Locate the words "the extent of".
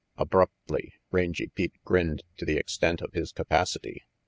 2.43-3.13